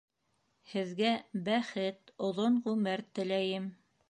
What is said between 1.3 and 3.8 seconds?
бәхет, оҙон ғүмер теләйем.